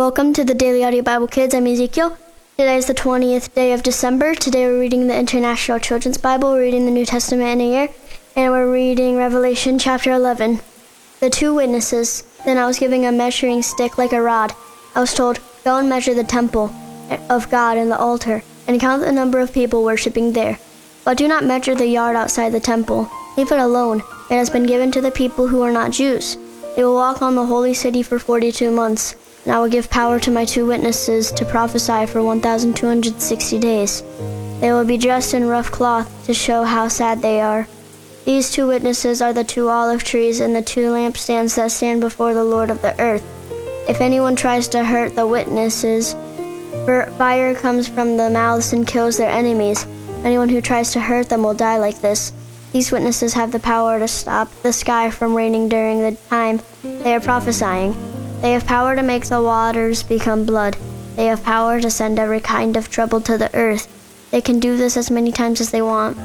[0.00, 1.54] Welcome to the Daily Audio Bible Kids.
[1.54, 2.16] I'm Ezekiel.
[2.56, 4.34] Today is the 20th day of December.
[4.34, 6.52] Today we're reading the International Children's Bible.
[6.52, 7.88] We're reading the New Testament in a year,
[8.34, 10.60] and we're reading Revelation chapter 11.
[11.20, 12.24] The two witnesses.
[12.46, 14.54] Then I was given a measuring stick like a rod.
[14.94, 16.74] I was told, Go and measure the temple
[17.28, 20.58] of God and the altar, and count the number of people worshipping there.
[21.04, 23.10] But do not measure the yard outside the temple.
[23.36, 23.98] Leave it alone.
[24.30, 26.38] It has been given to the people who are not Jews.
[26.74, 29.14] They will walk on the holy city for 42 months.
[29.44, 34.02] And I will give power to my two witnesses to prophesy for 1,260 days.
[34.60, 37.66] They will be dressed in rough cloth to show how sad they are.
[38.26, 42.34] These two witnesses are the two olive trees and the two lampstands that stand before
[42.34, 43.24] the Lord of the earth.
[43.88, 46.14] If anyone tries to hurt the witnesses,
[47.16, 49.86] fire comes from the mouths and kills their enemies.
[50.22, 52.32] Anyone who tries to hurt them will die like this.
[52.72, 57.14] These witnesses have the power to stop the sky from raining during the time they
[57.14, 57.96] are prophesying.
[58.40, 60.76] They have power to make the waters become blood.
[61.16, 63.86] They have power to send every kind of trouble to the earth.
[64.30, 66.16] They can do this as many times as they want.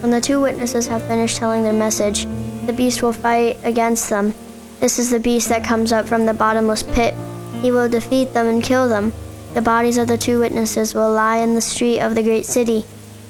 [0.00, 2.26] When the two witnesses have finished telling their message,
[2.66, 4.34] the beast will fight against them.
[4.78, 7.14] This is the beast that comes up from the bottomless pit.
[7.60, 9.12] He will defeat them and kill them.
[9.54, 12.84] The bodies of the two witnesses will lie in the street of the great city.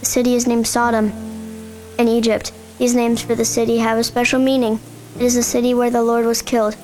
[0.00, 1.12] The city is named Sodom
[1.98, 2.52] In Egypt.
[2.78, 4.78] These names for the city have a special meaning.
[5.16, 6.76] It is the city where the Lord was killed.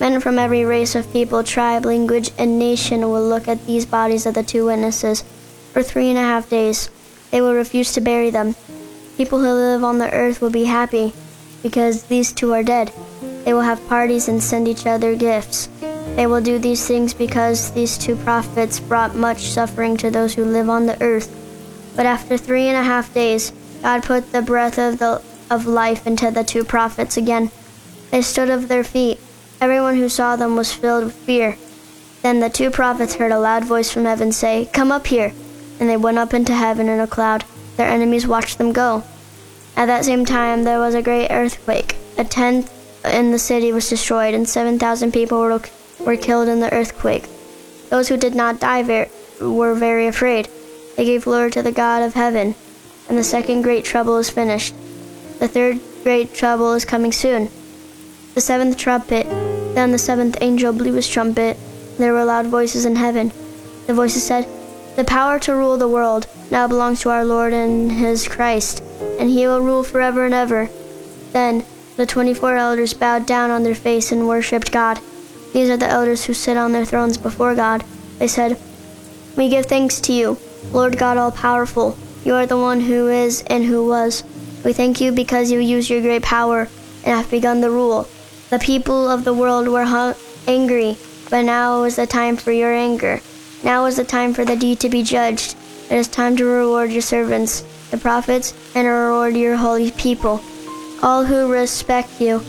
[0.00, 4.26] Men from every race of people, tribe, language, and nation will look at these bodies
[4.26, 5.24] of the two witnesses
[5.72, 6.88] for three and a half days.
[7.32, 8.54] They will refuse to bury them.
[9.16, 11.12] People who live on the earth will be happy
[11.64, 12.92] because these two are dead.
[13.44, 15.68] They will have parties and send each other gifts.
[16.14, 20.44] They will do these things because these two prophets brought much suffering to those who
[20.44, 21.34] live on the earth.
[21.96, 26.06] But after three and a half days, God put the breath of, the, of life
[26.06, 27.50] into the two prophets again.
[28.12, 29.20] They stood of their feet
[29.60, 31.56] Everyone who saw them was filled with fear.
[32.22, 35.32] Then the two prophets heard a loud voice from heaven say, Come up here.
[35.80, 37.44] And they went up into heaven in a cloud.
[37.76, 39.02] Their enemies watched them go.
[39.76, 41.96] At that same time, there was a great earthquake.
[42.16, 42.72] A tenth
[43.04, 45.60] in the city was destroyed, and 7,000 people were,
[46.00, 47.28] were killed in the earthquake.
[47.88, 49.08] Those who did not die ver-
[49.40, 50.48] were very afraid.
[50.96, 52.54] They gave glory to the God of heaven.
[53.08, 54.74] And the second great trouble is finished.
[55.38, 57.48] The third great trouble is coming soon.
[58.34, 59.26] The seventh trumpet
[59.74, 61.56] then the seventh angel blew his trumpet.
[61.98, 63.32] There were loud voices in heaven.
[63.86, 64.46] The voices said,
[64.96, 68.82] The power to rule the world now belongs to our Lord and his Christ,
[69.18, 70.68] and he will rule forever and ever.
[71.32, 71.64] Then
[71.96, 75.00] the twenty four elders bowed down on their face and worshipped God.
[75.52, 77.84] These are the elders who sit on their thrones before God.
[78.18, 78.58] They said,
[79.36, 80.38] We give thanks to you,
[80.72, 81.96] Lord God all powerful.
[82.24, 84.22] You are the one who is and who was.
[84.64, 86.68] We thank you because you use your great power
[87.04, 88.08] and have begun the rule.
[88.50, 90.14] The people of the world were hung-
[90.46, 90.96] angry,
[91.28, 93.20] but now is the time for your anger.
[93.62, 95.54] Now is the time for the deed to be judged.
[95.90, 100.40] It is time to reward your servants, the prophets, and reward your holy people.
[101.02, 102.40] All who respect you,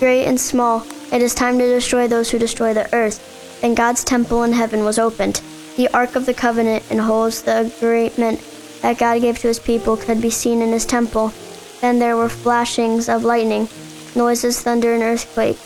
[0.00, 3.60] great and small, it is time to destroy those who destroy the earth.
[3.60, 5.40] Then God's temple in heaven was opened.
[5.76, 8.40] The Ark of the Covenant and holds the agreement
[8.82, 11.32] that God gave to his people could be seen in his temple.
[11.80, 13.68] Then there were flashings of lightning
[14.14, 15.58] noises, thunder, and earthquake,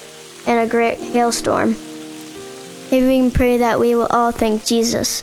[0.46, 1.76] and a great hailstorm.
[2.90, 5.22] Maybe we can pray that we will all thank Jesus.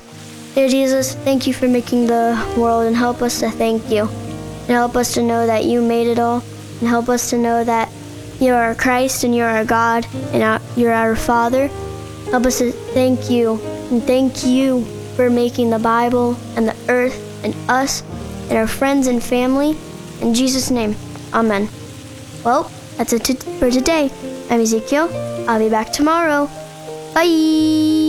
[0.53, 4.07] Dear Jesus, thank you for making the world and help us to thank you.
[4.07, 6.43] And help us to know that you made it all.
[6.79, 7.91] And help us to know that
[8.39, 11.67] you are Christ and you're our God and you're our Father.
[12.29, 13.59] Help us to thank you
[13.89, 14.83] and thank you
[15.15, 18.03] for making the Bible and the earth and us
[18.49, 19.75] and our friends and family.
[20.21, 20.95] In Jesus' name,
[21.33, 21.67] Amen.
[22.43, 24.11] Well, that's it for today.
[24.49, 25.09] I'm Ezekiel.
[25.47, 26.49] I'll be back tomorrow.
[27.13, 28.04] Bye.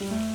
[0.00, 0.29] Mm-hmm.